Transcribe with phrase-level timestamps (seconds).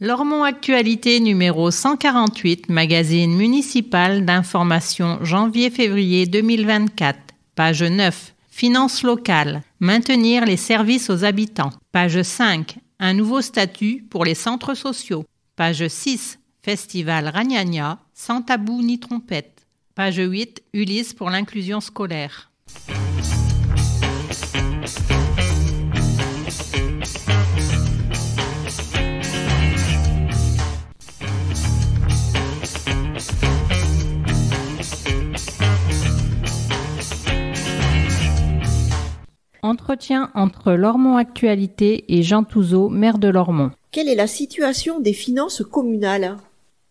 [0.00, 7.18] Lormont Actualité numéro 148, magazine municipal d'information janvier-février 2024.
[7.56, 8.32] Page 9.
[8.48, 9.64] Finances locales.
[9.80, 11.72] Maintenir les services aux habitants.
[11.90, 12.76] Page 5.
[13.00, 15.24] Un nouveau statut pour les centres sociaux.
[15.56, 16.38] Page 6.
[16.62, 19.66] Festival Ragnagna, sans tabou ni trompette.
[19.96, 20.62] Page 8.
[20.74, 22.47] Ulysse pour l'inclusion scolaire.
[39.62, 43.70] Entretien entre Lormont Actualité et Jean Touzeau, maire de Lormont.
[43.90, 46.36] Quelle est la situation des finances communales?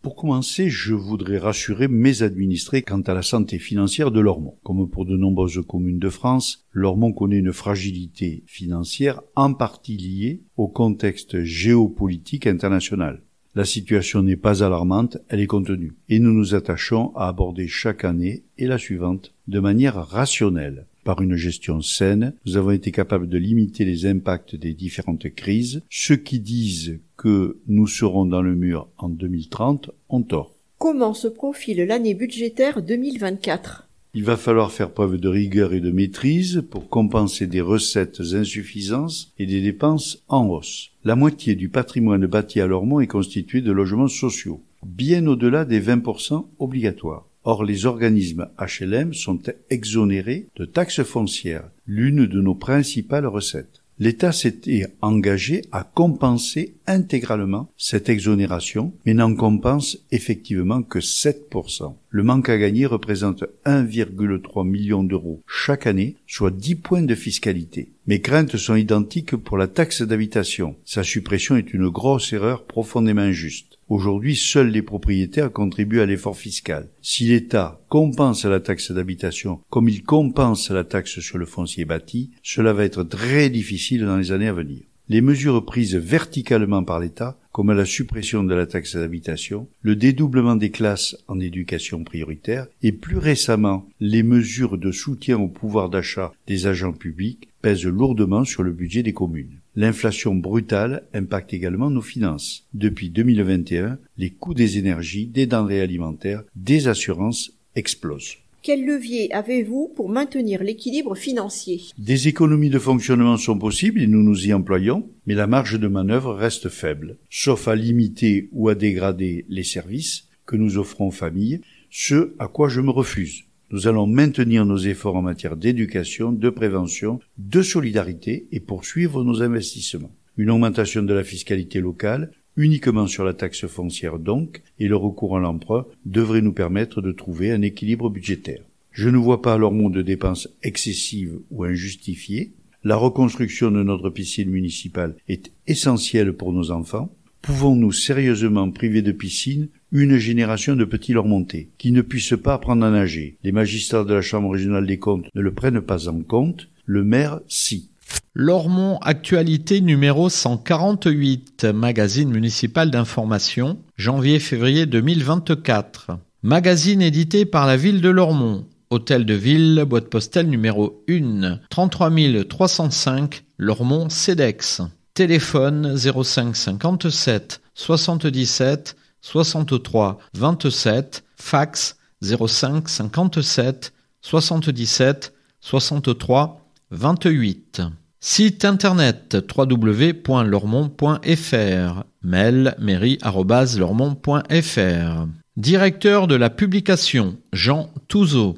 [0.02, 4.56] Pour commencer, je voudrais rassurer mes administrés quant à la santé financière de Lormont.
[4.62, 10.42] Comme pour de nombreuses communes de France, Lormont connaît une fragilité financière en partie liée
[10.56, 13.22] au contexte géopolitique international.
[13.54, 15.94] La situation n'est pas alarmante, elle est contenue.
[16.08, 20.86] Et nous nous attachons à aborder chaque année et la suivante de manière rationnelle.
[21.08, 25.80] Par une gestion saine, nous avons été capables de limiter les impacts des différentes crises.
[25.88, 30.54] Ceux qui disent que nous serons dans le mur en 2030 ont tort.
[30.76, 35.90] Comment se profile l'année budgétaire 2024 Il va falloir faire preuve de rigueur et de
[35.90, 40.90] maîtrise pour compenser des recettes insuffisances et des dépenses en hausse.
[41.04, 45.80] La moitié du patrimoine bâti à Lormont est constitué de logements sociaux, bien au-delà des
[45.80, 47.24] 20% obligatoires.
[47.44, 53.82] Or, les organismes HLM sont exonérés de taxes foncières, l'une de nos principales recettes.
[54.00, 61.94] L'État s'était engagé à compenser intégralement cette exonération, mais n'en compense effectivement que 7%.
[62.08, 67.90] Le manque à gagner représente 1,3 million d'euros chaque année, soit 10 points de fiscalité.
[68.06, 70.76] Mes craintes sont identiques pour la taxe d'habitation.
[70.84, 73.77] Sa suppression est une grosse erreur profondément injuste.
[73.88, 76.90] Aujourd'hui, seuls les propriétaires contribuent à l'effort fiscal.
[77.00, 82.30] Si l'État compense la taxe d'habitation comme il compense la taxe sur le foncier bâti,
[82.42, 84.82] cela va être très difficile dans les années à venir.
[85.08, 90.54] Les mesures prises verticalement par l'État, comme la suppression de la taxe d'habitation, le dédoublement
[90.54, 96.34] des classes en éducation prioritaire et plus récemment les mesures de soutien au pouvoir d'achat
[96.46, 99.60] des agents publics pèsent lourdement sur le budget des communes.
[99.80, 102.66] L'inflation brutale impacte également nos finances.
[102.74, 108.38] Depuis 2021, les coûts des énergies, des denrées alimentaires, des assurances explosent.
[108.64, 111.80] Quel levier avez-vous pour maintenir l'équilibre financier?
[111.96, 115.86] Des économies de fonctionnement sont possibles et nous nous y employons, mais la marge de
[115.86, 121.12] manœuvre reste faible, sauf à limiter ou à dégrader les services que nous offrons aux
[121.12, 123.44] familles, ce à quoi je me refuse.
[123.70, 129.42] Nous allons maintenir nos efforts en matière d'éducation, de prévention, de solidarité et poursuivre nos
[129.42, 130.14] investissements.
[130.38, 135.36] Une augmentation de la fiscalité locale, uniquement sur la taxe foncière donc, et le recours
[135.36, 138.62] à l'emprunt devrait nous permettre de trouver un équilibre budgétaire.
[138.90, 142.54] Je ne vois pas alors de dépenses excessives ou injustifiées.
[142.84, 147.14] La reconstruction de notre piscine municipale est essentielle pour nos enfants.
[147.42, 152.84] Pouvons-nous sérieusement priver de piscine une génération de petits Lormontais qui ne puissent pas apprendre
[152.84, 153.36] à nager?
[153.42, 157.04] Les magistrats de la Chambre régionale des comptes ne le prennent pas en compte, le
[157.04, 157.90] maire si.
[158.34, 166.18] Lormont Actualité numéro 148, magazine municipal d'information, janvier-février 2024.
[166.42, 168.66] Magazine édité par la ville de Lormont.
[168.90, 172.10] Hôtel de ville, boîte postale numéro 1, 33
[172.48, 174.82] 305, Lormont CEDEX.
[175.18, 183.92] Téléphone 05 57 77 63 27, fax 05 57
[184.22, 187.82] 77 63 28.
[188.20, 192.04] Site internet www.lormont.fr.
[192.22, 195.26] Mail mairie.lormont.fr.
[195.56, 198.56] Directeur de la publication Jean Touzeau.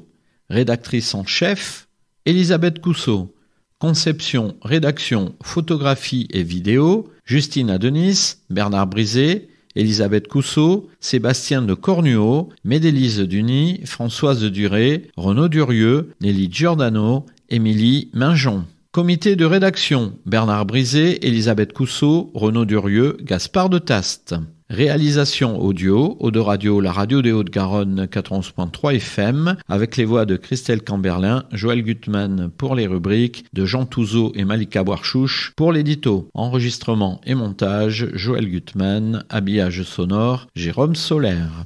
[0.51, 1.87] Rédactrice en chef
[2.27, 3.33] Elisabeth Cousseau.
[3.81, 13.21] Conception, rédaction, photographie et vidéo Justine Adenis, Bernard Brisé, Elisabeth Cousseau, Sébastien de Cornuau, Médélise
[13.21, 18.65] Duny, Françoise Duré, Renaud Durieux, Nelly Giordano, Émilie Minjon.
[18.91, 24.35] Comité de rédaction Bernard Brisé, Elisabeth Cousseau, Renaud Durieux, Gaspard de Taste.
[24.71, 30.37] Réalisation audio, Eau de Radio, la radio des Hauts-de-Garonne 91.3 FM, avec les voix de
[30.37, 36.29] Christelle Camberlin, Joël Gutmann pour les rubriques, de Jean Touzeau et Malika Boarchouche pour l'édito.
[36.33, 41.65] Enregistrement et montage, Joël Gutmann, habillage sonore, Jérôme Solaire.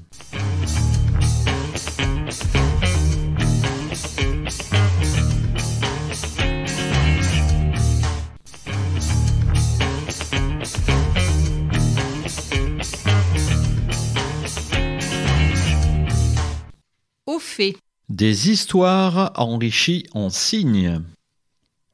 [18.09, 21.01] Des histoires enrichies en signes.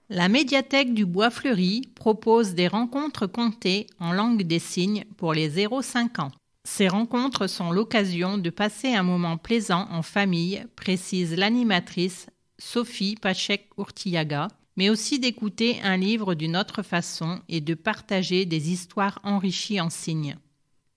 [0.09, 5.49] La médiathèque du Bois Fleuri propose des rencontres comptées en langue des signes pour les
[5.49, 6.31] 0-5 ans.
[6.65, 12.27] Ces rencontres sont l'occasion de passer un moment plaisant en famille, précise l'animatrice
[12.59, 19.19] Sophie Pachek-Urtiaga, mais aussi d'écouter un livre d'une autre façon et de partager des histoires
[19.23, 20.35] enrichies en signes.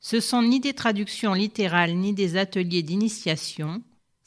[0.01, 3.81] Ce sont ni des traductions littérales ni des ateliers d'initiation.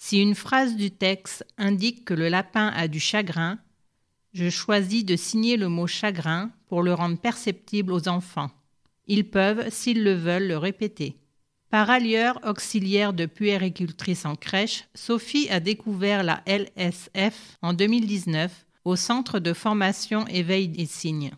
[0.07, 3.59] Si une phrase du texte indique que le lapin a du chagrin,
[4.31, 8.49] je choisis de signer le mot chagrin pour le rendre perceptible aux enfants.
[9.07, 11.17] Ils peuvent, s'ils le veulent, le répéter.
[11.69, 18.95] Par ailleurs, auxiliaire de puéricultrice en crèche, Sophie a découvert la LSF en 2019 au
[18.95, 21.31] Centre de formation éveil des signes.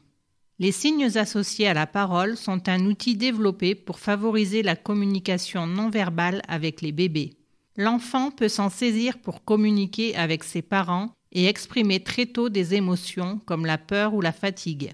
[0.60, 5.90] Les signes associés à la parole sont un outil développé pour favoriser la communication non
[5.90, 7.39] verbale avec les bébés.
[7.80, 13.40] L'enfant peut s'en saisir pour communiquer avec ses parents et exprimer très tôt des émotions
[13.46, 14.92] comme la peur ou la fatigue.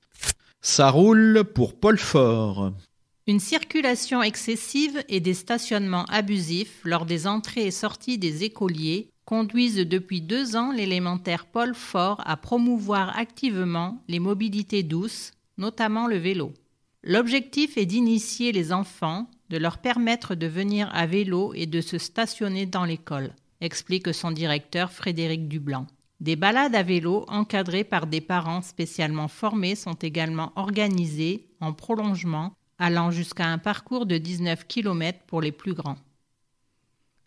[0.67, 2.73] Ça roule pour Paul Fort.
[3.27, 9.75] Une circulation excessive et des stationnements abusifs lors des entrées et sorties des écoliers conduisent
[9.75, 16.51] depuis deux ans l'élémentaire Paul Fort à promouvoir activement les mobilités douces, notamment le vélo.
[17.03, 21.99] L'objectif est d'initier les enfants, de leur permettre de venir à vélo et de se
[21.99, 25.85] stationner dans l'école, explique son directeur Frédéric Dublanc.
[26.21, 32.53] Des balades à vélo encadrées par des parents spécialement formés sont également organisées en prolongement
[32.77, 35.97] allant jusqu'à un parcours de 19 km pour les plus grands.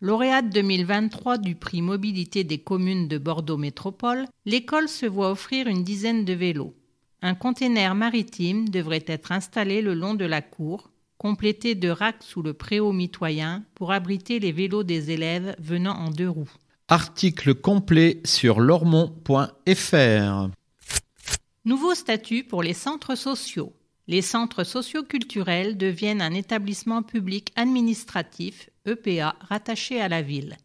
[0.01, 5.83] Lauréate 2023 du prix Mobilité des communes de Bordeaux Métropole, l'école se voit offrir une
[5.83, 6.73] dizaine de vélos.
[7.21, 12.41] Un container maritime devrait être installé le long de la cour, complété de racks sous
[12.41, 16.53] le préau mitoyen pour abriter les vélos des élèves venant en deux roues.
[16.91, 20.49] Article complet sur lormont.fr.
[21.63, 23.73] Nouveau statut pour les centres sociaux.
[24.07, 30.57] Les centres socioculturels deviennent un établissement public administratif, EPA, rattaché à la ville.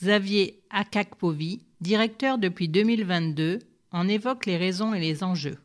[0.00, 3.58] Xavier Akakpovi, directeur depuis 2022,
[3.90, 5.58] en évoque les raisons et les enjeux.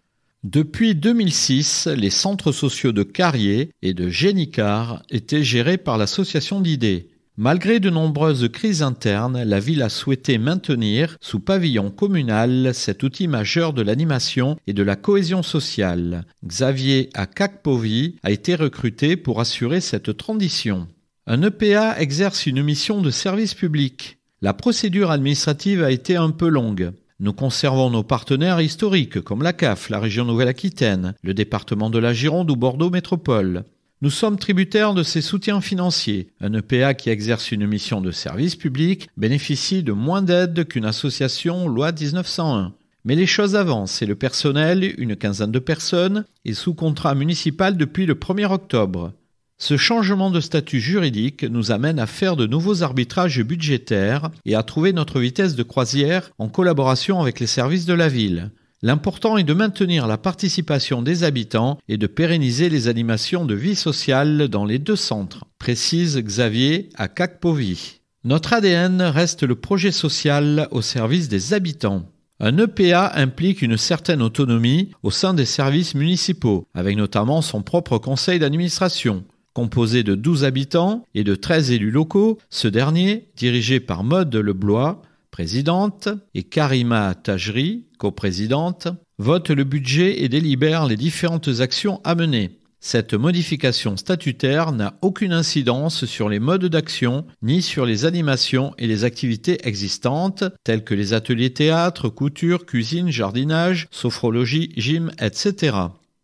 [0.44, 7.12] Depuis 2006, les centres sociaux de Carrier et de Génicard étaient gérés par l'association d'idées.
[7.39, 13.27] Malgré de nombreuses crises internes, la ville a souhaité maintenir, sous pavillon communal, cet outil
[13.27, 16.25] majeur de l'animation et de la cohésion sociale.
[16.44, 20.88] Xavier Akakpovi a été recruté pour assurer cette transition.
[21.27, 24.17] Un EPA exerce une mission de service public.
[24.41, 26.91] La procédure administrative a été un peu longue.
[27.20, 32.13] Nous conservons nos partenaires historiques comme la CAF, la région Nouvelle-Aquitaine, le département de la
[32.13, 33.63] Gironde ou Bordeaux Métropole.
[34.04, 36.27] Nous sommes tributaires de ces soutiens financiers.
[36.39, 41.68] Un EPA qui exerce une mission de service public bénéficie de moins d'aide qu'une association
[41.68, 42.75] loi 1901.
[43.06, 47.75] Mais les choses avancent et le personnel, une quinzaine de personnes, est sous contrat municipal
[47.75, 49.13] depuis le 1er octobre.
[49.58, 54.62] Ce changement de statut juridique nous amène à faire de nouveaux arbitrages budgétaires et à
[54.62, 58.51] trouver notre vitesse de croisière en collaboration avec les services de la ville.
[58.84, 63.75] L'important est de maintenir la participation des habitants et de pérenniser les animations de vie
[63.75, 68.01] sociale dans les deux centres, précise Xavier à Kakpovi.
[68.24, 72.05] Notre ADN reste le projet social au service des habitants.
[72.39, 77.98] Un EPA implique une certaine autonomie au sein des services municipaux, avec notamment son propre
[77.98, 79.24] conseil d'administration.
[79.53, 85.01] Composé de 12 habitants et de 13 élus locaux, ce dernier, dirigé par Maude Leblois,
[85.38, 88.88] présidente, et Karima Tajri, coprésidente,
[89.20, 92.58] vote le budget et délibère les différentes actions à mener.
[92.79, 98.88] Cette modification statutaire n'a aucune incidence sur les modes d'action ni sur les animations et
[98.88, 105.77] les activités existantes telles que les ateliers théâtre, couture, cuisine, jardinage, sophrologie, gym, etc.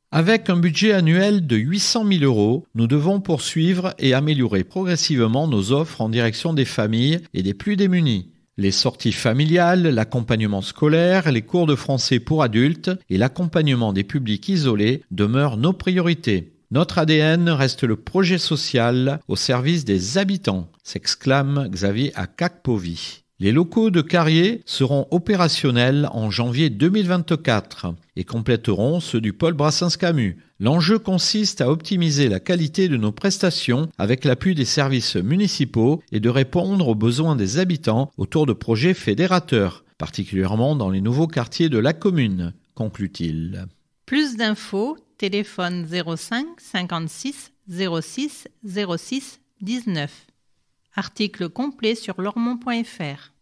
[0.10, 5.72] Avec un budget annuel de 800 000 euros, nous devons poursuivre et améliorer progressivement nos
[5.72, 8.33] offres en direction des familles et des plus démunis.
[8.56, 14.48] Les sorties familiales, l'accompagnement scolaire, les cours de français pour adultes et l'accompagnement des publics
[14.48, 16.54] isolés demeurent nos priorités.
[16.70, 23.23] Notre ADN reste le projet social au service des habitants, s'exclame Xavier Akakpovi.
[23.44, 30.38] Les locaux de Carrier seront opérationnels en janvier 2024 et compléteront ceux du pôle Brassens-Camus.
[30.62, 36.22] L'enjeu consiste à optimiser la qualité de nos prestations avec l'appui des services municipaux et
[36.22, 41.68] de répondre aux besoins des habitants autour de projets fédérateurs, particulièrement dans les nouveaux quartiers
[41.68, 43.66] de la commune, conclut-il.
[44.06, 50.28] Plus d'infos, téléphone 05 56 06 06 19.
[50.96, 53.33] Article complet sur lormont.fr.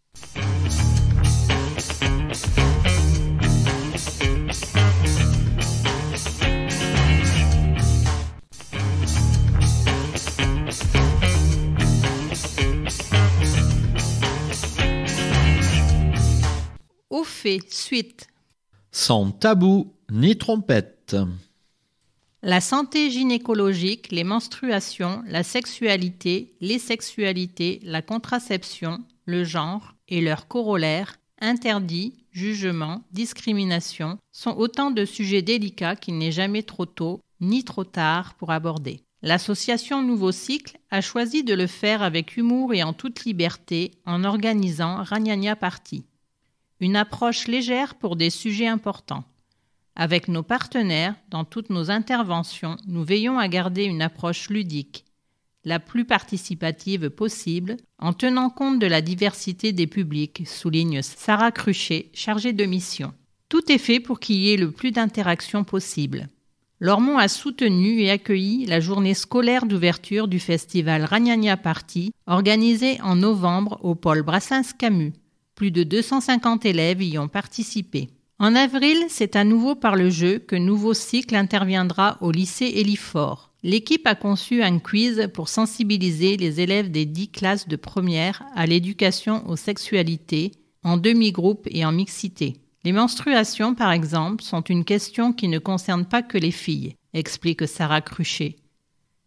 [17.10, 18.26] Au fait, suite?
[18.90, 21.14] Sans tabou ni trompette.
[22.42, 30.46] La santé gynécologique, les menstruations, la sexualité, les sexualités, la contraception, le genre et leurs
[30.46, 37.64] corollaires, interdits, jugements, discrimination, sont autant de sujets délicats qu'il n'est jamais trop tôt ni
[37.64, 39.00] trop tard pour aborder.
[39.22, 44.24] L'association Nouveau Cycle a choisi de le faire avec humour et en toute liberté en
[44.24, 46.04] organisant Ragnagna Party.
[46.80, 49.24] Une approche légère pour des sujets importants.
[49.96, 55.06] Avec nos partenaires, dans toutes nos interventions, nous veillons à garder une approche ludique,
[55.64, 62.10] la plus participative possible, en tenant compte de la diversité des publics, souligne Sarah Cruchet,
[62.14, 63.12] chargée de mission.
[63.48, 66.28] Tout est fait pour qu'il y ait le plus d'interactions possible.
[66.80, 73.14] Lormont a soutenu et accueilli la journée scolaire d'ouverture du festival Ragnagna Party, organisé en
[73.14, 75.12] novembre au pôle Brassens-Camus.
[75.54, 78.08] Plus de 250 élèves y ont participé.
[78.40, 83.51] En avril, c'est à nouveau par le jeu que Nouveau Cycle interviendra au lycée Elifort.
[83.64, 88.66] L'équipe a conçu un quiz pour sensibiliser les élèves des dix classes de première à
[88.66, 90.50] l'éducation aux sexualités,
[90.82, 92.56] en demi-groupe et en mixité.
[92.82, 97.68] Les menstruations, par exemple, sont une question qui ne concerne pas que les filles, explique
[97.68, 98.56] Sarah Cruchet.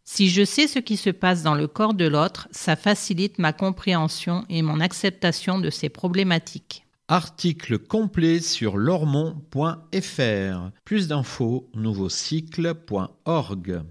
[0.03, 3.53] Si je sais ce qui se passe dans le corps de l'autre, ça facilite ma
[3.53, 6.85] compréhension et mon acceptation de ces problématiques.
[7.07, 10.71] Article complet sur lormont.fr.
[10.83, 13.85] Plus d'infos, nouveaucycle.org.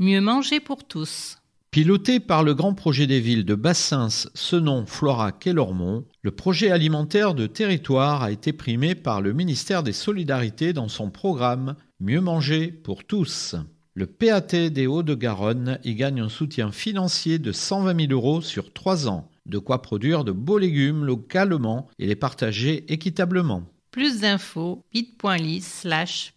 [0.00, 1.38] Mieux manger pour tous.
[1.72, 6.70] Piloté par le grand projet des villes de Bassins, Senon, Florac et Lormont, le projet
[6.70, 12.20] alimentaire de territoire a été primé par le ministère des Solidarités dans son programme Mieux
[12.20, 13.56] manger pour tous.
[13.94, 19.08] Le PAT des Hauts-de-Garonne y gagne un soutien financier de 120 000 euros sur trois
[19.08, 19.28] ans.
[19.46, 23.64] De quoi produire de beaux légumes localement et les partager équitablement.
[23.90, 26.34] Plus d'infos, bit.ly slash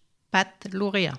[0.74, 1.14] lauréat.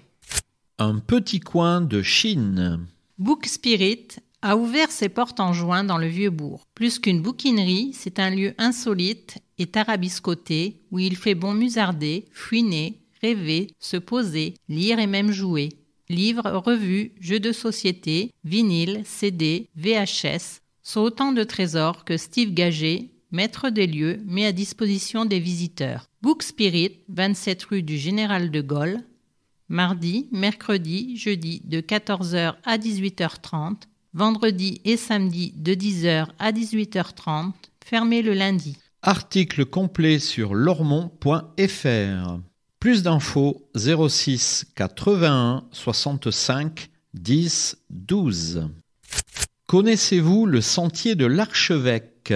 [0.78, 2.86] Un petit coin de Chine.
[3.18, 4.08] Book Spirit
[4.40, 6.66] a ouvert ses portes en juin dans le Vieux-Bourg.
[6.74, 13.02] Plus qu'une bouquinerie, c'est un lieu insolite et tarabiscoté où il fait bon musarder, fouiner,
[13.20, 15.68] rêver, se poser, lire et même jouer.
[16.08, 23.10] Livres, revues, jeux de société, vinyles, CD, VHS sont autant de trésors que Steve Gagé,
[23.30, 26.06] maître des lieux, met à disposition des visiteurs.
[26.22, 29.04] Book Spirit, 27 rue du Général de Gaulle,
[29.72, 33.76] mardi, mercredi, jeudi de 14h à 18h30,
[34.14, 37.52] vendredi et samedi de 10h à 18h30,
[37.84, 38.76] fermé le lundi.
[39.00, 42.38] Article complet sur lormont.fr.
[42.78, 48.68] Plus d'infos 06 81 65 10 12.
[49.66, 52.34] Connaissez-vous le sentier de l'archevêque?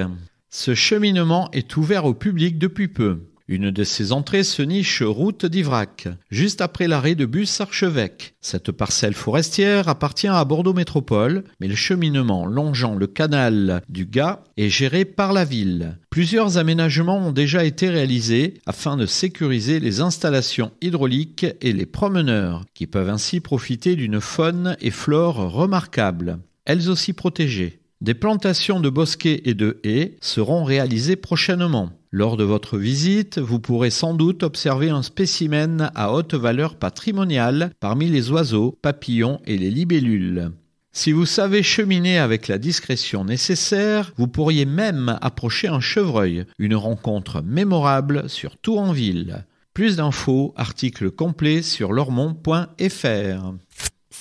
[0.48, 3.20] Ce cheminement est ouvert au public depuis peu.
[3.48, 8.34] Une de ces entrées se niche route d'Ivrac, juste après l'arrêt de bus Archevêque.
[8.40, 14.40] Cette parcelle forestière appartient à Bordeaux Métropole, mais le cheminement longeant le canal du Gard
[14.56, 15.96] est géré par la ville.
[16.10, 22.64] Plusieurs aménagements ont déjà été réalisés afin de sécuriser les installations hydrauliques et les promeneurs,
[22.74, 27.78] qui peuvent ainsi profiter d'une faune et flore remarquables, elles aussi protégées.
[28.02, 31.92] Des plantations de bosquets et de haies seront réalisées prochainement.
[32.18, 37.72] Lors de votre visite, vous pourrez sans doute observer un spécimen à haute valeur patrimoniale
[37.78, 40.50] parmi les oiseaux, papillons et les libellules.
[40.92, 46.74] Si vous savez cheminer avec la discrétion nécessaire, vous pourriez même approcher un chevreuil, une
[46.74, 49.44] rencontre mémorable surtout en ville.
[49.74, 53.52] Plus d'infos, article complet sur lormont.fr.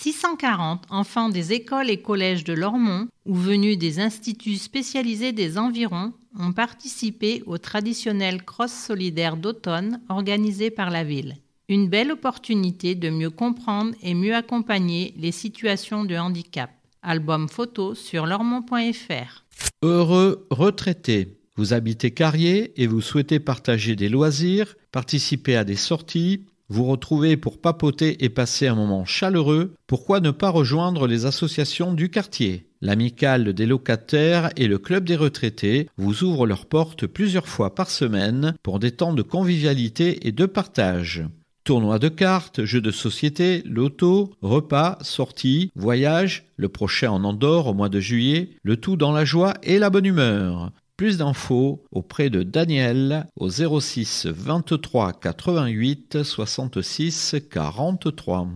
[0.02, 6.14] 640 enfants des écoles et collèges de Lormont ou venus des instituts spécialisés des environs
[6.38, 11.38] ont participé au traditionnel cross solidaire d'automne organisé par la ville.
[11.70, 16.70] Une belle opportunité de mieux comprendre et mieux accompagner les situations de handicap.
[17.02, 19.46] Album photo sur lormont.fr.
[19.82, 21.40] Heureux retraité.
[21.56, 27.38] Vous habitez Carrier et vous souhaitez partager des loisirs, participer à des sorties, vous retrouvez
[27.38, 32.68] pour papoter et passer un moment chaleureux, pourquoi ne pas rejoindre les associations du quartier?
[32.82, 37.90] L'amicale des locataires et le club des retraités vous ouvrent leurs portes plusieurs fois par
[37.90, 41.24] semaine pour des temps de convivialité et de partage.
[41.64, 47.74] Tournois de cartes, jeux de société, loto, repas, sorties, voyages, le prochain en Andorre au
[47.74, 50.72] mois de juillet, le tout dans la joie et la bonne humeur.
[50.98, 58.48] Plus d'infos auprès de Daniel au 06 23 88 66 43.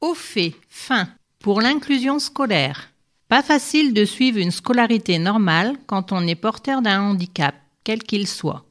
[0.00, 2.90] Au fait, fin pour l'inclusion scolaire.
[3.28, 8.26] Pas facile de suivre une scolarité normale quand on est porteur d'un handicap, quel qu'il
[8.26, 8.64] soit.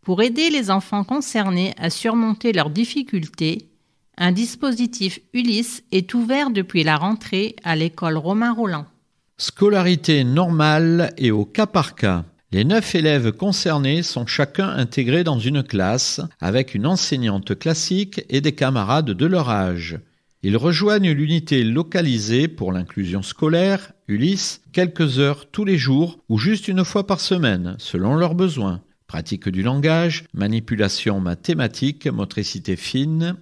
[0.00, 3.68] Pour aider les enfants concernés à surmonter leurs difficultés,
[4.16, 8.86] un dispositif Ulysse est ouvert depuis la rentrée à l'école Romain Roland.
[9.36, 12.24] Scolarité normale et au cas par cas.
[12.50, 18.40] Les neuf élèves concernés sont chacun intégrés dans une classe avec une enseignante classique et
[18.40, 19.98] des camarades de leur âge.
[20.44, 26.68] Ils rejoignent l'unité localisée pour l'inclusion scolaire, Ulysse, quelques heures tous les jours ou juste
[26.68, 28.82] une fois par semaine, selon leurs besoins.
[29.08, 33.34] Pratique du langage, manipulation mathématique, motricité fine.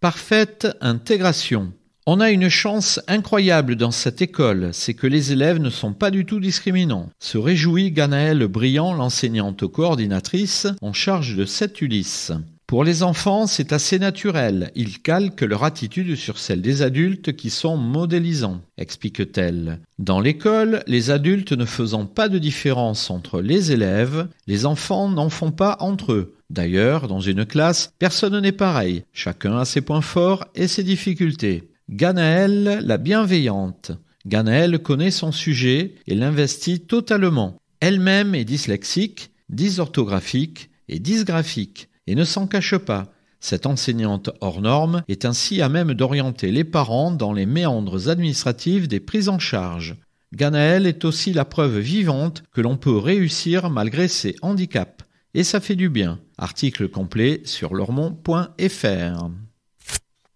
[0.00, 1.72] Parfaite intégration.
[2.06, 6.10] On a une chance incroyable dans cette école, c'est que les élèves ne sont pas
[6.10, 7.08] du tout discriminants.
[7.18, 12.32] Se réjouit Ganaëlle Briand, l'enseignante coordinatrice en charge de cette Ulysse.
[12.66, 14.70] Pour les enfants, c'est assez naturel.
[14.74, 19.80] Ils calquent leur attitude sur celle des adultes qui sont modélisants, explique-t-elle.
[19.98, 25.28] Dans l'école, les adultes ne faisant pas de différence entre les élèves, les enfants n'en
[25.28, 26.34] font pas entre eux.
[26.48, 29.04] D'ailleurs, dans une classe, personne n'est pareil.
[29.12, 31.68] Chacun a ses points forts et ses difficultés.
[31.90, 33.92] Ganaëlle, la bienveillante.
[34.24, 37.58] Ganaëlle connaît son sujet et l'investit totalement.
[37.80, 43.12] Elle-même est dyslexique, dysorthographique et dysgraphique et ne s'en cache pas.
[43.40, 48.88] Cette enseignante hors norme est ainsi à même d'orienter les parents dans les méandres administratifs
[48.88, 49.96] des prises en charge.
[50.32, 55.04] Ganaël est aussi la preuve vivante que l'on peut réussir malgré ses handicaps.
[55.34, 56.18] Et ça fait du bien.
[56.38, 59.28] Article complet sur lormont.fr.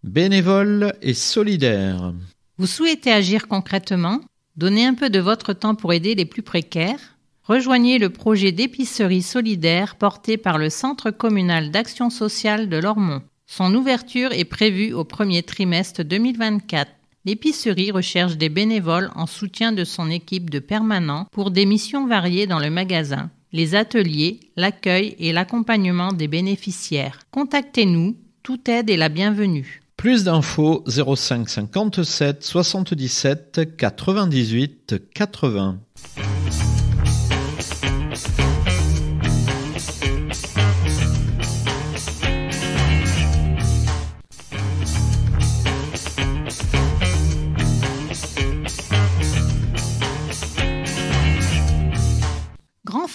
[0.04, 2.12] Bénévole et solidaire.
[2.58, 4.20] Vous souhaitez agir concrètement?
[4.56, 7.17] Donner un peu de votre temps pour aider les plus précaires
[7.48, 13.22] Rejoignez le projet d'épicerie solidaire porté par le Centre communal d'action sociale de Lormont.
[13.46, 16.90] Son ouverture est prévue au premier trimestre 2024.
[17.24, 22.46] L'épicerie recherche des bénévoles en soutien de son équipe de permanents pour des missions variées
[22.46, 27.18] dans le magasin, les ateliers, l'accueil et l'accompagnement des bénéficiaires.
[27.30, 29.80] Contactez-nous, toute aide est la bienvenue.
[29.96, 35.78] Plus d'infos 05 57 77 98 80.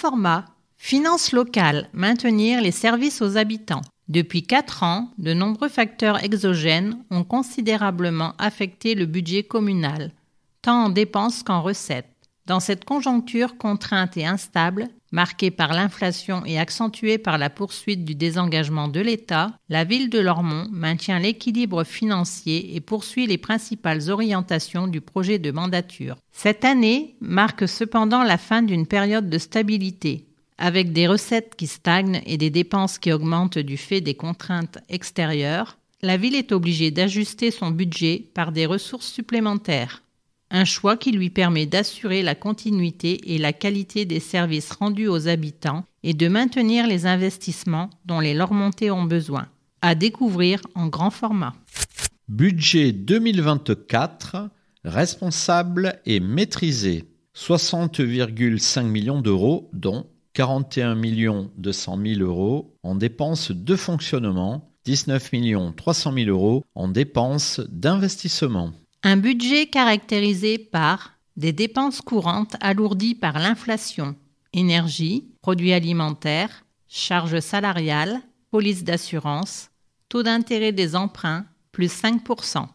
[0.04, 0.44] Format
[0.76, 3.84] Finances locales, maintenir les services aux habitants.
[4.10, 10.12] Depuis quatre ans, de nombreux facteurs exogènes ont considérablement affecté le budget communal,
[10.62, 12.10] tant en dépenses qu'en recettes.
[12.48, 18.16] Dans cette conjoncture contrainte et instable, marquée par l'inflation et accentuée par la poursuite du
[18.16, 24.88] désengagement de l'État, la ville de Lormont maintient l'équilibre financier et poursuit les principales orientations
[24.88, 26.18] du projet de mandature.
[26.32, 30.26] Cette année marque cependant la fin d'une période de stabilité,
[30.58, 35.78] avec des recettes qui stagnent et des dépenses qui augmentent du fait des contraintes extérieures.
[36.02, 40.04] La ville est obligée d'ajuster son budget par des ressources supplémentaires
[40.54, 45.28] un choix qui lui permet d'assurer la continuité et la qualité des services rendus aux
[45.28, 49.48] habitants et de maintenir les investissements dont les Lormontais ont besoin.
[49.82, 51.54] À découvrir en grand format.
[52.30, 54.50] Budget 2024,
[54.86, 57.06] responsable et maîtrisé.
[57.36, 60.96] 60,5 millions d'euros, dont 41
[61.58, 65.32] 200 000 euros en dépenses de fonctionnement, 19
[65.76, 68.72] 300 000 euros en dépenses d'investissement.
[69.06, 74.16] Un budget caractérisé par des dépenses courantes alourdies par l'inflation,
[74.54, 79.72] énergie, produits alimentaires, charges salariales, police d'assurance,
[80.08, 82.66] taux d'intérêt des emprunts, plus 5%.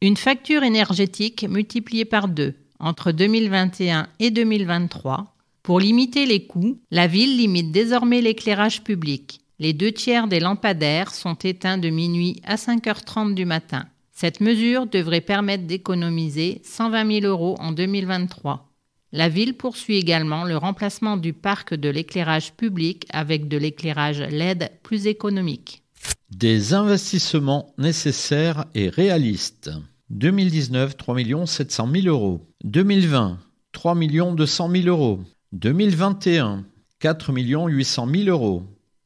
[0.00, 5.34] Une facture énergétique multipliée par deux entre 2021 et 2023.
[5.64, 9.40] Pour limiter les coûts, la ville limite désormais l'éclairage public.
[9.58, 13.86] Les deux tiers des lampadaires sont éteints de minuit à 5h30 du matin.
[14.14, 18.70] Cette mesure devrait permettre d'économiser 120 000 euros en 2023.
[19.10, 24.70] La ville poursuit également le remplacement du parc de l'éclairage public avec de l'éclairage LED
[24.84, 25.82] plus économique.
[26.30, 29.70] Des investissements nécessaires et réalistes.
[30.10, 32.40] 2019, 3 700 000 euros.
[32.62, 33.38] 2020,
[33.72, 33.94] 3
[34.34, 35.20] 200 000 euros.
[35.52, 36.64] 2021,
[37.00, 38.62] 4 800 000 euros.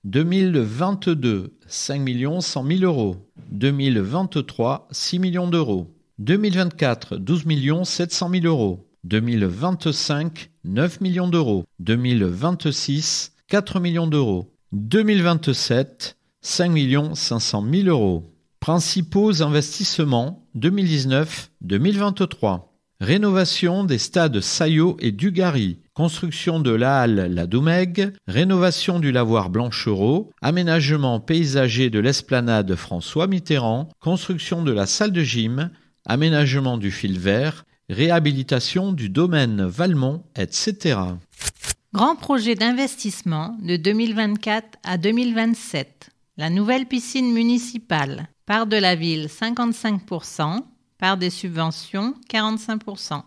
[0.09, 2.01] 2022, 5
[2.41, 3.17] 100 000 euros.
[3.53, 5.95] 2023, 6 millions d'euros.
[6.19, 7.45] 2024, 12
[7.85, 8.89] 700 000 euros.
[9.05, 11.67] 2025, 9 millions d'euros.
[11.81, 14.51] 2026, 4 millions d'euros.
[14.73, 16.73] 2027, 5
[17.15, 18.25] 500 000 euros.
[18.61, 22.63] Principaux investissements 2019-2023.
[23.01, 29.51] Rénovation des stades Saillot et Dugarry, construction de la halle La Doumègue, rénovation du lavoir
[29.51, 35.73] Blanchereau, aménagement paysager de l'esplanade François Mitterrand, construction de la salle de gym,
[36.07, 41.01] aménagement du fil vert, réhabilitation du domaine Valmont, etc.
[41.93, 46.11] Grand projet d'investissement de 2024 à 2027.
[46.37, 50.61] La nouvelle piscine municipale part de la ville 55%,
[50.99, 53.23] par des subventions 45%,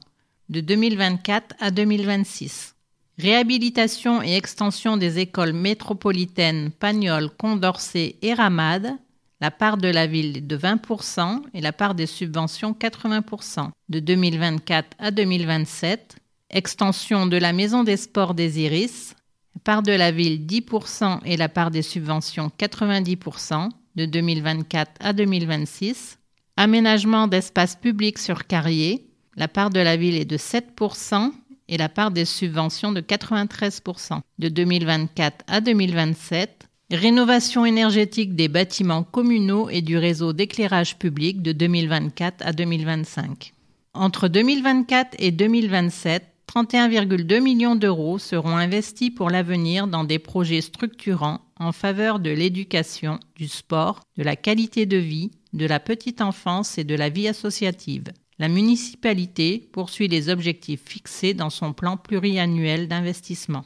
[0.52, 2.76] de 2024 à 2026.
[3.18, 8.98] Réhabilitation et extension des écoles métropolitaines Pagnol, Condorcet et Ramade,
[9.40, 14.90] la part de la ville de 20% et la part des subventions 80%, de 2024
[15.00, 16.18] à 2027.
[16.50, 19.16] Extension de la maison des sports des Iris,
[19.56, 25.14] la part de la ville 10% et la part des subventions 90%, de 2024 à
[25.14, 26.18] 2026
[26.58, 29.11] Aménagement d'espaces publics sur Carrier,
[29.42, 31.32] la part de la ville est de 7%
[31.68, 36.68] et la part des subventions de 93% de 2024 à 2027.
[36.92, 43.54] Rénovation énergétique des bâtiments communaux et du réseau d'éclairage public de 2024 à 2025.
[43.96, 51.42] Entre 2024 et 2027, 31,2 millions d'euros seront investis pour l'avenir dans des projets structurants
[51.58, 56.78] en faveur de l'éducation, du sport, de la qualité de vie, de la petite enfance
[56.78, 58.12] et de la vie associative.
[58.42, 63.66] La municipalité poursuit les objectifs fixés dans son plan pluriannuel d'investissement.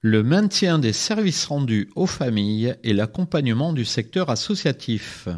[0.00, 5.28] Le maintien des services rendus aux familles et l'accompagnement du secteur associatif.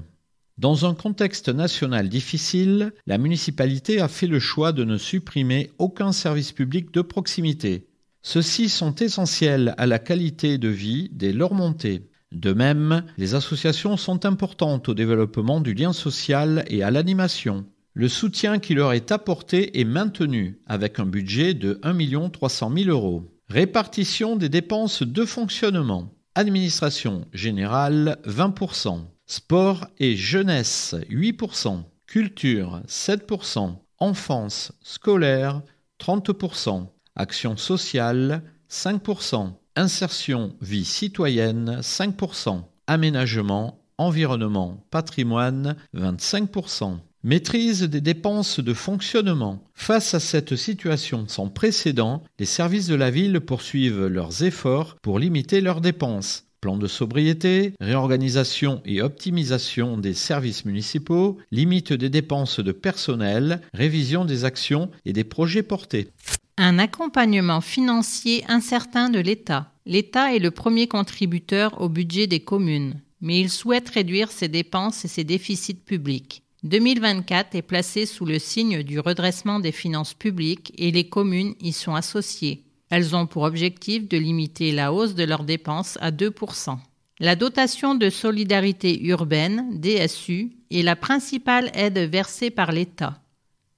[0.57, 6.13] Dans un contexte national difficile, la municipalité a fait le choix de ne supprimer aucun
[6.13, 7.89] service public de proximité.
[8.23, 12.09] Ceux-ci sont essentiels à la qualité de vie des Lormontais.
[12.33, 17.67] De même, les associations sont importantes au développement du lien social et à l'animation.
[17.93, 22.91] Le soutien qui leur est apporté est maintenu avec un budget de 1 300 000
[22.91, 23.37] euros.
[23.49, 26.15] Répartition des dépenses de fonctionnement.
[26.37, 29.01] Administration générale 20%.
[29.27, 31.83] Sport et jeunesse 8%.
[32.07, 33.75] Culture 7%.
[33.99, 35.63] Enfance scolaire
[36.01, 36.87] 30%.
[37.17, 39.53] Action sociale 5%.
[39.75, 42.63] Insertion vie citoyenne 5%.
[42.87, 46.99] Aménagement, environnement, patrimoine 25%.
[47.23, 49.63] Maîtrise des dépenses de fonctionnement.
[49.75, 55.19] Face à cette situation sans précédent, les services de la ville poursuivent leurs efforts pour
[55.19, 56.47] limiter leurs dépenses.
[56.63, 64.25] Plan de sobriété, réorganisation et optimisation des services municipaux, limite des dépenses de personnel, révision
[64.25, 66.09] des actions et des projets portés.
[66.57, 69.75] Un accompagnement financier incertain de l'État.
[69.85, 75.05] L'État est le premier contributeur au budget des communes, mais il souhaite réduire ses dépenses
[75.05, 76.45] et ses déficits publics.
[76.63, 81.73] 2024 est placé sous le signe du redressement des finances publiques et les communes y
[81.73, 82.65] sont associées.
[82.91, 86.77] Elles ont pour objectif de limiter la hausse de leurs dépenses à 2%.
[87.19, 93.23] La dotation de solidarité urbaine, DSU, est la principale aide versée par l'État,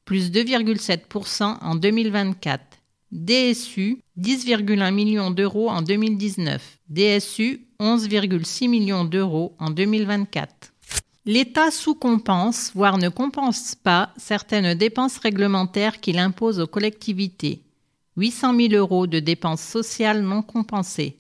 [0.04, 2.62] plus 2,7% en 2024.
[3.12, 6.78] DSU, 10,1 millions d'euros en 2019.
[6.88, 10.71] DSU, 11,6 millions d'euros en 2024.
[11.24, 17.62] L'État sous-compense, voire ne compense pas, certaines dépenses réglementaires qu'il impose aux collectivités.
[18.16, 21.18] 800 000 euros de dépenses sociales non compensées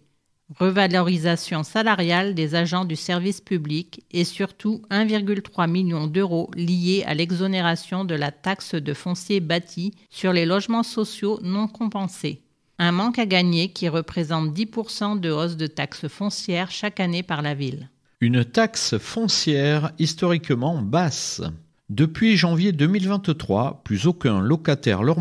[0.58, 8.04] revalorisation salariale des agents du service public et surtout 1,3 million d'euros liés à l'exonération
[8.04, 12.42] de la taxe de foncier bâti sur les logements sociaux non compensés.
[12.78, 17.42] Un manque à gagner qui représente 10% de hausse de taxes foncières chaque année par
[17.42, 17.88] la ville.
[18.22, 21.42] Une taxe foncière historiquement basse.
[21.90, 25.18] Depuis janvier 2023, plus aucun locataire leur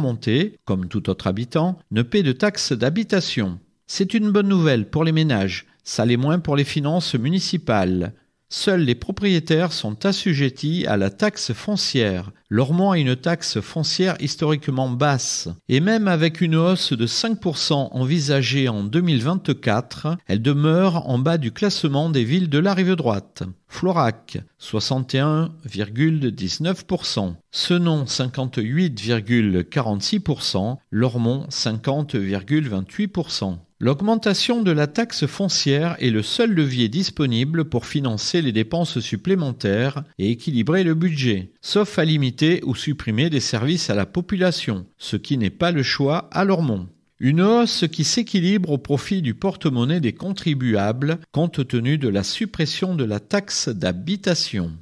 [0.65, 3.57] comme tout autre habitant, ne paie de taxe d'habitation.
[3.87, 8.13] C'est une bonne nouvelle pour les ménages, ça l'est moins pour les finances municipales.
[8.53, 12.33] Seuls les propriétaires sont assujettis à la taxe foncière.
[12.49, 15.47] Lormont a une taxe foncière historiquement basse.
[15.69, 21.53] Et même avec une hausse de 5% envisagée en 2024, elle demeure en bas du
[21.53, 23.43] classement des villes de la rive droite.
[23.69, 27.35] Florac, 61,19%.
[27.51, 30.75] Senon, 58,46%.
[30.91, 33.59] Lormont, 50,28%.
[33.83, 40.03] L'augmentation de la taxe foncière est le seul levier disponible pour financer les dépenses supplémentaires
[40.19, 45.15] et équilibrer le budget, sauf à limiter ou supprimer des services à la population, ce
[45.15, 46.89] qui n'est pas le choix à Lormont.
[47.19, 52.93] Une hausse qui s'équilibre au profit du porte-monnaie des contribuables compte tenu de la suppression
[52.93, 54.73] de la taxe d'habitation.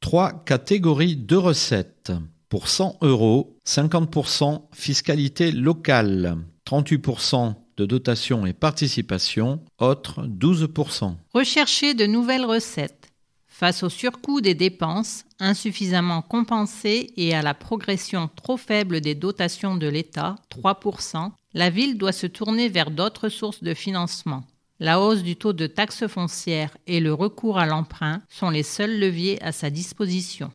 [0.00, 2.10] Trois catégories de recettes.
[2.48, 6.36] Pour 100 euros, 50% fiscalité locale,
[6.66, 11.14] 38% de dotation et participation, autres 12%.
[11.32, 13.08] Rechercher de nouvelles recettes.
[13.46, 19.76] Face au surcoût des dépenses, insuffisamment compensées et à la progression trop faible des dotations
[19.76, 24.44] de l'État, 3%, la ville doit se tourner vers d'autres sources de financement.
[24.78, 28.98] La hausse du taux de taxe foncière et le recours à l'emprunt sont les seuls
[28.98, 30.50] leviers à sa disposition.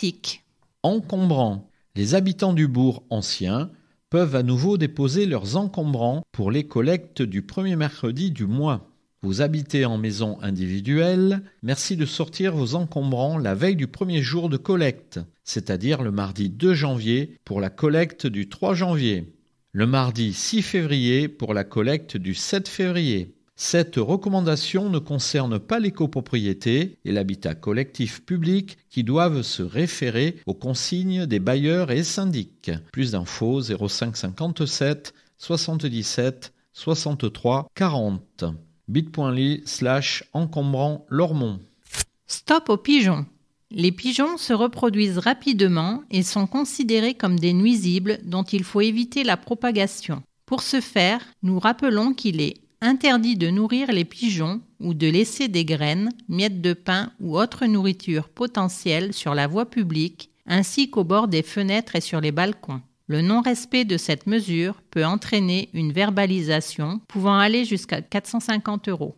[0.00, 0.44] Pratique.
[0.82, 1.68] Encombrant.
[1.94, 3.70] Les habitants du bourg ancien
[4.08, 8.88] peuvent à nouveau déposer leurs encombrants pour les collectes du premier mercredi du mois.
[9.20, 14.48] Vous habitez en maison individuelle, merci de sortir vos encombrants la veille du premier jour
[14.48, 19.34] de collecte, c'est-à-dire le mardi 2 janvier pour la collecte du 3 janvier,
[19.72, 25.80] le mardi 6 février pour la collecte du 7 février, cette recommandation ne concerne pas
[25.80, 32.02] les copropriétés et l'habitat collectif public qui doivent se référer aux consignes des bailleurs et
[32.02, 32.70] syndics.
[32.90, 38.44] Plus d'infos 05 57 77 63 40
[38.88, 41.60] bit.ly slash encombrant Lormont.
[42.26, 43.26] Stop aux pigeons.
[43.70, 49.22] Les pigeons se reproduisent rapidement et sont considérés comme des nuisibles dont il faut éviter
[49.22, 50.22] la propagation.
[50.46, 55.48] Pour ce faire, nous rappelons qu'il est Interdit de nourrir les pigeons ou de laisser
[55.48, 61.04] des graines, miettes de pain ou autre nourriture potentielle sur la voie publique, ainsi qu'au
[61.04, 62.80] bord des fenêtres et sur les balcons.
[63.06, 69.14] Le non-respect de cette mesure peut entraîner une verbalisation pouvant aller jusqu'à 450 euros.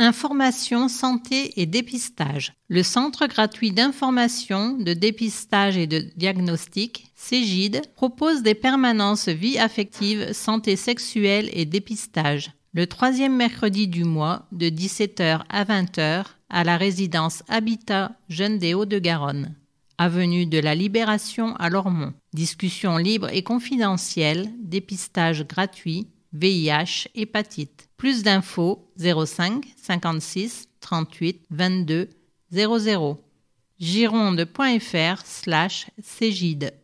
[0.00, 2.52] Information, santé et dépistage.
[2.68, 10.32] Le Centre gratuit d'information, de dépistage et de diagnostic, CEGID, propose des permanences vie affective,
[10.32, 12.52] santé sexuelle et dépistage.
[12.74, 18.74] Le troisième mercredi du mois, de 17h à 20h, à la résidence Habitat Jeunes des
[18.74, 19.56] Hauts-de-Garonne.
[20.00, 22.12] Avenue de la Libération à Lormont.
[22.32, 27.88] Discussion libre et confidentielle, dépistage gratuit, VIH, hépatite.
[27.96, 32.10] Plus d'infos 05 56 38 22
[32.52, 33.20] 00.
[33.80, 36.74] gironde.fr slash cégide.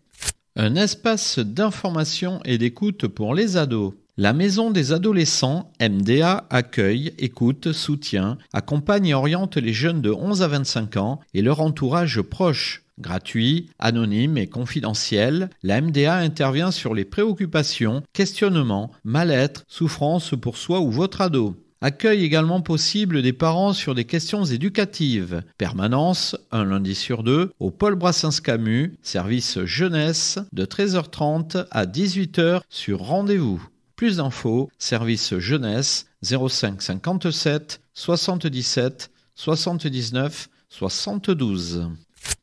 [0.56, 3.94] Un espace d'information et d'écoute pour les ados.
[4.16, 10.42] La Maison des adolescents, MDA, accueille, écoute, soutient, accompagne et oriente les jeunes de 11
[10.42, 12.83] à 25 ans et leur entourage proche.
[12.98, 20.80] Gratuit, anonyme et confidentiel, la MDA intervient sur les préoccupations, questionnements, mal-être, souffrances pour soi
[20.80, 21.56] ou votre ado.
[21.80, 25.42] Accueil également possible des parents sur des questions éducatives.
[25.58, 33.00] Permanence, un lundi sur deux, au Paul Brassens-Camus, service jeunesse, de 13h30 à 18h sur
[33.00, 33.62] rendez-vous.
[33.96, 41.88] Plus d'infos, service jeunesse 05 57 77 79 72.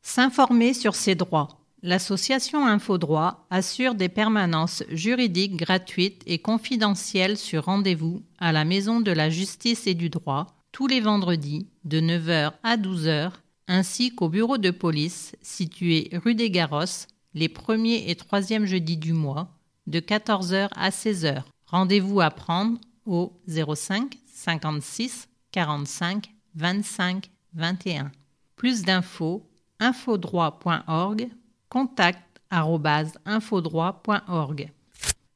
[0.02, 1.60] S'informer sur ses droits.
[1.82, 9.10] L'association Infodroit assure des permanences juridiques gratuites et confidentielles sur rendez-vous à la Maison de
[9.10, 13.32] la Justice et du Droit tous les vendredis de 9h à 12h
[13.68, 19.12] ainsi qu'au bureau de police situé rue des Garros les premiers et troisièmes jeudis du
[19.12, 19.48] mois
[19.86, 21.42] de 14h à 16h.
[21.66, 28.12] Rendez-vous à prendre au 05 56 45 25 21.
[28.56, 29.48] Plus d'infos
[29.82, 31.28] infodroit.org,
[31.68, 34.70] contact infodroit.org.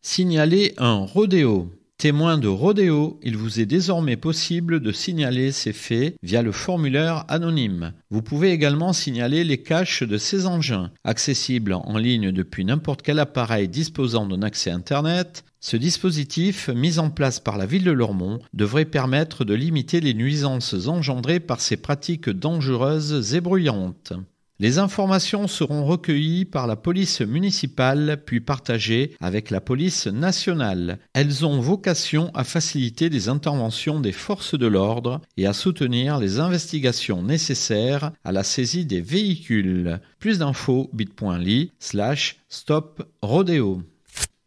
[0.01, 1.71] Signaler un rodéo.
[1.99, 7.25] Témoin de rodéo, il vous est désormais possible de signaler ces faits via le formulaire
[7.29, 7.95] anonyme.
[8.11, 13.19] Vous pouvez également signaler les caches de ces engins, accessibles en ligne depuis n'importe quel
[13.19, 15.43] appareil disposant d'un accès Internet.
[15.59, 20.15] Ce dispositif, mis en place par la ville de Lormont, devrait permettre de limiter les
[20.15, 24.13] nuisances engendrées par ces pratiques dangereuses et bruyantes.
[24.59, 30.99] Les informations seront recueillies par la police municipale puis partagées avec la police nationale.
[31.13, 36.41] Elles ont vocation à faciliter les interventions des forces de l'ordre et à soutenir les
[36.41, 40.01] investigations nécessaires à la saisie des véhicules.
[40.19, 43.83] Plus d'infos bit.ly slash stop rodéo.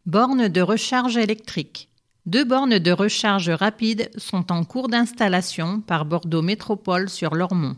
[0.06, 1.88] Bornes de recharge électrique.
[2.26, 7.76] Deux bornes de recharge rapide sont en cours d'installation par Bordeaux Métropole sur Lormont.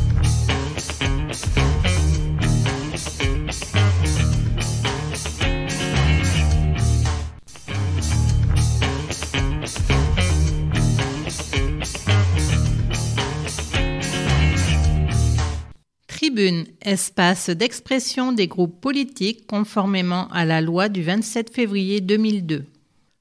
[16.35, 22.64] Tribune, espace d'expression des groupes politiques conformément à la loi du 27 février 2002.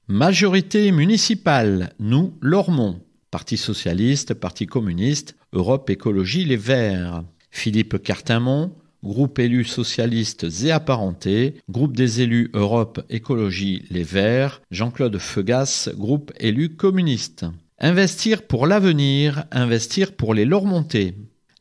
[0.08, 2.98] Majorité municipale, nous, Lormont.
[3.30, 7.22] Parti socialiste, Parti communiste, Europe Écologie Les Verts.
[7.52, 8.72] Philippe Cartimont,
[9.04, 16.32] groupe élu socialiste et apparenté, groupe des élus Europe Écologie Les Verts, Jean-Claude Feugas, groupe
[16.40, 17.46] élu communiste.
[17.78, 21.14] Investir pour l'avenir, investir pour les Lormontais.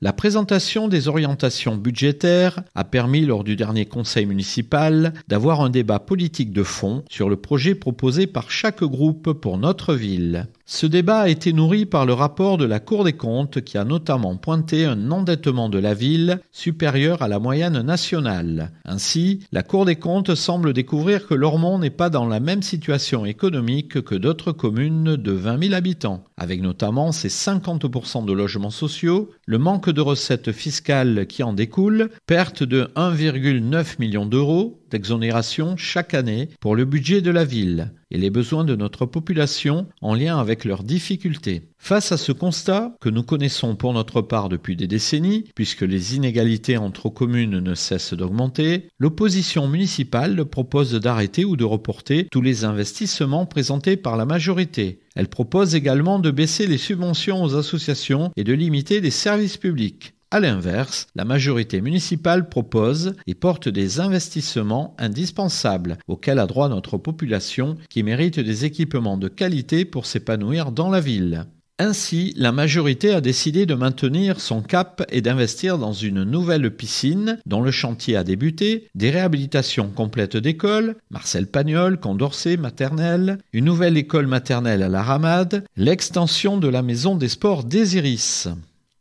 [0.04, 6.00] La présentation des orientations budgétaires a permis lors du dernier conseil municipal d'avoir un débat
[6.00, 10.48] politique de fond sur le projet proposé par chaque groupe pour notre ville.
[10.66, 13.84] Ce débat a été nourri par le rapport de la Cour des comptes qui a
[13.84, 18.72] notamment pointé un endettement de la ville supérieur à la moyenne nationale.
[18.86, 23.26] Ainsi, la Cour des comptes semble découvrir que Lormont n'est pas dans la même situation
[23.26, 29.32] économique que d'autres communes de 20 000 habitants, avec notamment ses 50% de logements sociaux,
[29.46, 36.14] le manque de recettes fiscales qui en découle, perte de 1,9 million d'euros, d'exonération chaque
[36.14, 40.38] année pour le budget de la ville et les besoins de notre population en lien
[40.38, 41.64] avec leurs difficultés.
[41.80, 46.16] Face à ce constat, que nous connaissons pour notre part depuis des décennies, puisque les
[46.16, 52.64] inégalités entre communes ne cessent d'augmenter, l'opposition municipale propose d'arrêter ou de reporter tous les
[52.64, 55.02] investissements présentés par la majorité.
[55.16, 60.14] Elle propose également de baisser les subventions aux associations et de limiter les services publics.
[60.34, 66.98] À l'inverse, la majorité municipale propose et porte des investissements indispensables auxquels a droit notre
[66.98, 71.46] population qui mérite des équipements de qualité pour s'épanouir dans la ville.
[71.78, 77.38] Ainsi, la majorité a décidé de maintenir son cap et d'investir dans une nouvelle piscine
[77.46, 83.98] dont le chantier a débuté, des réhabilitations complètes d'écoles, Marcel Pagnol, Condorcet, maternelle, une nouvelle
[83.98, 88.48] école maternelle à la Ramade, l'extension de la maison des sports des Iris.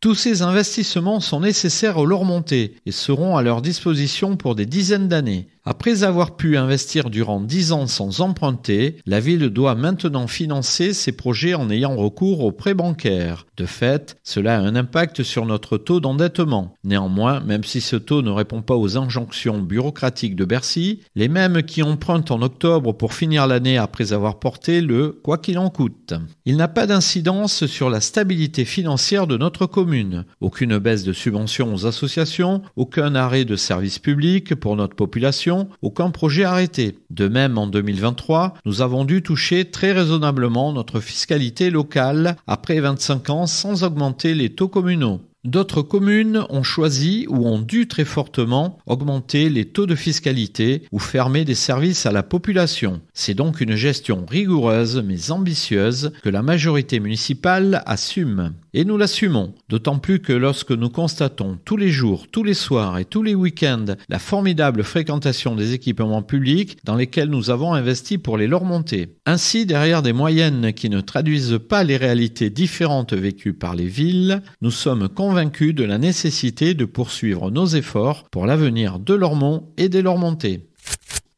[0.03, 5.07] Tous ces investissements sont nécessaires au Lormontais et seront à leur disposition pour des dizaines
[5.07, 5.47] d'années.
[5.65, 11.13] Après avoir pu investir durant dix ans sans emprunter, la ville doit maintenant financer ses
[11.13, 13.47] projets en ayant recours aux prêts bancaires.
[13.57, 16.75] De fait, cela a un impact sur notre taux d'endettement.
[16.83, 21.63] Néanmoins, même si ce taux ne répond pas aux injonctions bureaucratiques de Bercy, les mêmes
[21.63, 26.15] qui empruntent en octobre pour finir l'année après avoir porté le quoi qu'il en coûte.
[26.45, 30.25] Il n'a pas d'incidence sur la stabilité financière de notre commune.
[30.41, 35.52] Aucune baisse de subventions aux associations, aucun arrêt de services publics pour notre population,
[35.83, 36.99] aucun projet arrêté.
[37.11, 43.31] De même, en 2023, nous avons dû toucher très raisonnablement notre fiscalité locale après 25
[43.31, 45.21] ans sans augmenter les taux communaux.
[45.45, 51.01] D'autres communes ont choisi ou ont dû très fortement augmenter les taux de fiscalité ou
[51.01, 53.01] fermer des services à la population.
[53.13, 58.53] C'est donc une gestion rigoureuse mais ambitieuse que la majorité municipale assume.
[58.75, 62.99] Et nous l'assumons, d'autant plus que lorsque nous constatons tous les jours, tous les soirs
[62.99, 68.17] et tous les week-ends la formidable fréquentation des équipements publics dans lesquels nous avons investi
[68.17, 69.17] pour les leur monter.
[69.27, 74.41] Ainsi, derrière des moyennes qui ne traduisent pas les réalités différentes vécues par les villes,
[74.63, 79.91] nous sommes convaincus de la nécessité de poursuivre nos efforts pour l'avenir de Lormont et
[79.91, 80.67] des Lormontais.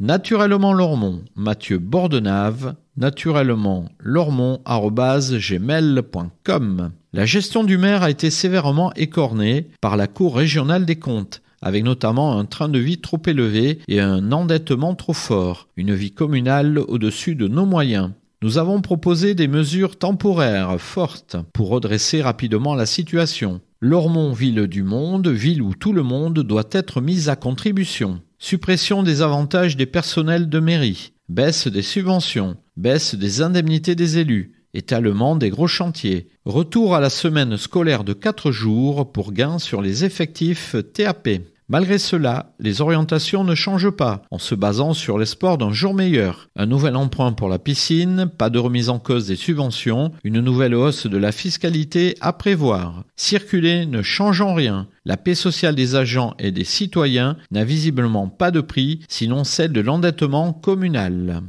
[0.00, 6.90] Naturellement Lormont, Mathieu Bordenave, naturellement lormont.gmail.com.
[7.12, 11.84] La gestion du maire a été sévèrement écornée par la Cour régionale des comptes, avec
[11.84, 16.78] notamment un train de vie trop élevé et un endettement trop fort, une vie communale
[16.78, 18.10] au-dessus de nos moyens.
[18.42, 23.62] Nous avons proposé des mesures temporaires fortes pour redresser rapidement la situation.
[23.80, 28.20] Lormont, ville du monde, ville où tout le monde doit être mis à contribution.
[28.46, 34.52] Suppression des avantages des personnels de mairie, baisse des subventions, baisse des indemnités des élus,
[34.74, 39.80] étalement des gros chantiers, retour à la semaine scolaire de 4 jours pour gain sur
[39.80, 41.26] les effectifs TAP.
[41.68, 46.50] Malgré cela, les orientations ne changent pas, en se basant sur l'espoir d'un jour meilleur.
[46.56, 50.74] Un nouvel emprunt pour la piscine, pas de remise en cause des subventions, une nouvelle
[50.74, 53.04] hausse de la fiscalité à prévoir.
[53.16, 54.88] Circuler ne change en rien.
[55.06, 59.72] La paix sociale des agents et des citoyens n'a visiblement pas de prix, sinon celle
[59.72, 61.40] de l'endettement communal.